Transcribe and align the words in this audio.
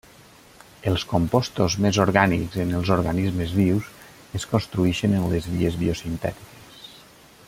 Els 0.91 1.03
compostos 1.09 1.75
més 1.85 1.99
orgànics 2.05 2.57
en 2.65 2.73
els 2.79 2.91
organismes 2.97 3.53
vius 3.59 3.91
es 4.41 4.49
construeixen 4.55 5.17
en 5.19 5.29
les 5.35 5.51
vies 5.59 5.79
biosintètiques. 5.83 6.83